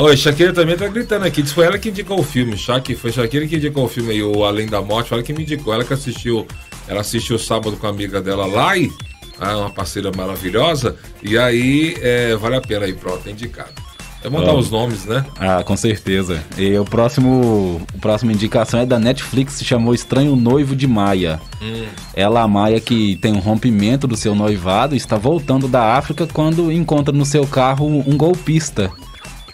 Oi, 0.00 0.16
Shakira 0.16 0.52
também 0.52 0.76
tá 0.76 0.86
gritando 0.88 1.24
aqui. 1.24 1.42
Diz 1.42 1.52
foi 1.52 1.66
ela 1.66 1.78
que 1.78 1.88
indicou 1.88 2.20
o 2.20 2.22
filme. 2.22 2.56
Shak, 2.56 2.94
foi 2.94 3.12
Shakira 3.12 3.46
que 3.46 3.56
indicou 3.56 3.84
o 3.84 3.88
filme 3.88 4.12
aí, 4.12 4.22
o 4.22 4.44
Além 4.44 4.66
da 4.66 4.80
Morte. 4.80 5.08
Foi 5.08 5.18
ela 5.18 5.26
que 5.26 5.32
me 5.32 5.42
indicou. 5.42 5.74
Ela 5.74 5.84
que 5.84 5.92
assistiu. 5.92 6.46
Ela 6.86 7.00
assistiu 7.00 7.38
sábado 7.38 7.76
com 7.76 7.86
a 7.86 7.90
amiga 7.90 8.20
dela 8.20 8.46
lá 8.46 8.76
e. 8.76 8.90
Ah, 9.38 9.56
uma 9.56 9.70
parceira 9.70 10.10
maravilhosa. 10.14 10.96
E 11.22 11.38
aí, 11.38 11.96
é, 12.00 12.36
vale 12.36 12.56
a 12.56 12.60
pena 12.60 12.84
aí, 12.84 12.92
pronto, 12.92 13.26
é 13.26 13.32
indicado. 13.32 13.72
É 14.22 14.28
montar 14.28 14.54
os 14.54 14.70
nomes, 14.70 15.06
né? 15.06 15.24
Ah, 15.38 15.62
com 15.64 15.76
certeza. 15.76 16.42
E 16.58 16.76
o 16.76 16.84
próximo, 16.84 17.80
a 17.94 17.98
próxima 17.98 18.32
indicação 18.32 18.80
é 18.80 18.86
da 18.86 18.98
Netflix, 18.98 19.54
se 19.54 19.64
chamou 19.64 19.94
Estranho 19.94 20.36
Noivo 20.36 20.76
de 20.76 20.86
Maia. 20.86 21.40
Hum. 21.60 21.86
Ela, 22.14 22.42
a 22.42 22.48
Maia, 22.48 22.80
que 22.80 23.16
tem 23.16 23.32
um 23.32 23.38
rompimento 23.38 24.06
do 24.06 24.16
seu 24.16 24.34
noivado, 24.34 24.94
está 24.94 25.16
voltando 25.16 25.66
da 25.66 25.96
África 25.96 26.26
quando 26.26 26.70
encontra 26.70 27.14
no 27.14 27.24
seu 27.24 27.46
carro 27.46 27.86
um 27.86 28.16
golpista. 28.16 28.90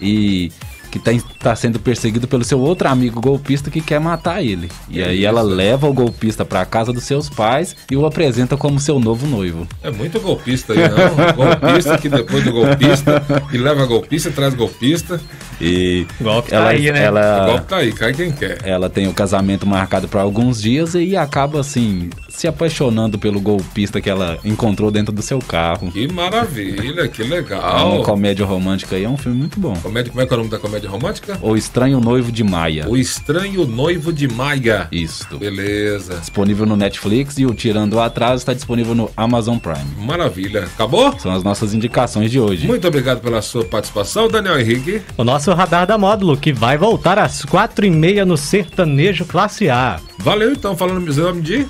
E 0.01 0.51
que 0.99 1.11
está 1.11 1.29
tá 1.41 1.57
sendo 1.57 1.79
perseguido 1.79 2.27
pelo 2.27 2.45
seu 2.45 2.61
outro 2.61 2.89
amigo 2.89 3.21
golpista 3.21 3.71
que 3.71 3.81
quer 3.81 4.01
matar 4.01 4.43
ele. 4.43 4.71
E 4.89 5.01
é 5.01 5.07
aí 5.07 5.19
isso. 5.19 5.27
ela 5.27 5.43
leva 5.43 5.89
o 5.89 5.93
golpista 5.93 6.45
para 6.45 6.61
a 6.61 6.67
casa 6.67 6.93
dos 6.93 7.05
seus 7.05 7.29
pais 7.29 7.77
e 7.91 7.97
o 7.97 8.07
apresenta 8.07 8.57
como 8.57 8.81
seu 8.81 8.99
novo 8.99 9.27
noivo. 9.27 9.67
É 9.83 9.91
muito 9.91 10.21
golpista 10.21 10.73
aí, 10.73 10.79
não? 10.79 11.35
golpista 11.35 11.99
que 11.99 12.09
depois 12.09 12.45
do 12.45 12.53
golpista, 12.53 13.23
que 13.51 13.59
leva 13.59 13.87
golpista, 13.87 14.31
traz 14.31 14.55
golpista. 14.55 15.21
E 15.61 16.07
o 16.21 16.25
golpe 16.25 16.51
tá 16.51 16.57
ela, 16.57 16.65
tá 16.67 16.71
aí, 16.71 16.93
né? 16.93 17.05
Ela, 17.05 17.43
o 17.43 17.51
golpe 17.53 17.67
tá 17.67 17.77
aí, 17.77 17.93
cai 17.93 18.13
quem 18.13 18.33
quer. 18.33 18.59
Ela 18.65 18.91
tem 18.91 19.09
o 19.09 19.15
casamento 19.15 19.67
marcado 19.67 20.09
para 20.09 20.23
alguns 20.23 20.61
dias 20.61 20.95
e 20.95 21.17
acaba 21.17 21.61
assim 21.61 22.11
se 22.37 22.47
apaixonando 22.47 23.19
pelo 23.19 23.41
golpista 23.41 24.01
que 24.01 24.11
ela 24.11 24.39
encontrou 24.45 24.91
dentro 24.91 25.13
do 25.13 25.23
seu 25.23 25.39
carro. 25.39 25.91
Que 25.91 26.07
maravilha, 26.13 27.09
que 27.09 27.23
É 27.23 27.27
legal. 27.27 27.95
uma 27.97 28.05
comédia 28.05 28.45
romântica 28.45 28.97
aí, 28.97 29.05
é 29.05 29.09
um 29.09 29.17
filme 29.17 29.39
muito 29.39 29.59
bom. 29.59 29.75
Comédia, 29.77 30.11
como 30.11 30.23
é 30.23 30.27
que 30.27 30.33
é 30.33 30.37
o 30.37 30.39
nome 30.39 30.51
da 30.51 30.59
comédia 30.59 30.89
romântica? 30.91 31.39
O 31.41 31.57
Estranho 31.57 32.01
Noivo 32.01 32.31
de 32.31 32.45
Maia. 32.45 32.87
O 32.89 32.97
Estranho 32.97 33.67
Noivo 33.67 34.13
de 34.13 34.29
Maia. 34.29 34.87
Isto. 34.93 35.39
Beleza. 35.39 36.17
Disponível 36.17 36.67
no 36.67 36.77
Netflix 36.77 37.39
e 37.39 37.47
o 37.47 37.55
Tirando 37.55 37.95
o 37.95 38.01
Atraso 38.01 38.37
está 38.43 38.53
disponível 38.53 38.95
no 38.95 39.11
Amazon 39.17 39.59
Prime. 39.59 39.87
Maravilha. 39.99 40.65
Acabou? 40.65 41.19
São 41.19 41.33
as 41.33 41.43
nossas 41.43 41.73
indicações 41.73 42.31
de 42.31 42.39
hoje. 42.39 42.67
Muito 42.67 42.87
obrigado 42.87 43.21
pela 43.21 43.41
sua 43.41 43.65
participação, 43.65 44.29
Daniel 44.29 44.59
Henrique. 44.61 45.01
O 45.17 45.25
nosso 45.25 45.53
radar 45.53 45.87
da 45.87 45.97
módulo, 45.97 46.37
que 46.37 46.53
vai 46.53 46.77
voltar 46.77 47.19
às 47.19 47.45
quatro 47.45 47.87
e 47.87 47.91
meia 47.91 48.25
no 48.27 48.37
Sertanejo 48.37 49.25
Classe 49.25 49.69
A. 49.71 49.99
Valeu, 50.19 50.51
então, 50.53 50.77
falando 50.77 51.01
no 51.07 51.15
nome 51.15 51.41
de... 51.43 51.67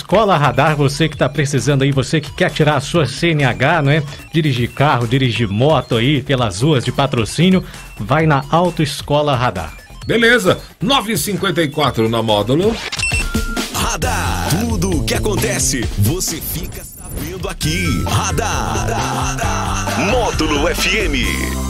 Autoescola 0.00 0.36
Radar, 0.36 0.76
você 0.76 1.08
que 1.08 1.16
tá 1.16 1.28
precisando 1.28 1.82
aí, 1.82 1.92
você 1.92 2.20
que 2.20 2.32
quer 2.32 2.50
tirar 2.50 2.76
a 2.76 2.80
sua 2.80 3.06
CNH, 3.06 3.82
não 3.82 3.92
é? 3.92 4.02
Dirigir 4.32 4.70
carro, 4.70 5.06
dirigir 5.06 5.46
moto 5.46 5.96
aí 5.96 6.22
pelas 6.22 6.62
ruas 6.62 6.84
de 6.84 6.90
patrocínio, 6.90 7.62
vai 7.98 8.26
na 8.26 8.42
Autoescola 8.50 9.36
Radar. 9.36 9.74
Beleza. 10.06 10.58
9h54 10.82 12.08
na 12.08 12.22
módulo. 12.22 12.74
Radar. 13.74 14.48
Tudo 14.60 15.00
o 15.00 15.04
que 15.04 15.14
acontece, 15.14 15.86
você 15.98 16.40
fica 16.40 16.82
sabendo 16.82 17.48
aqui. 17.48 18.02
Radar. 18.06 20.00
Módulo 20.10 20.66
FM. 20.74 21.69